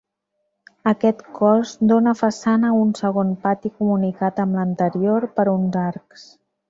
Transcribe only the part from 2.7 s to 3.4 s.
a un segon